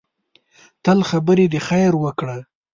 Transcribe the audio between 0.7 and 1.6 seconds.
تل خبرې د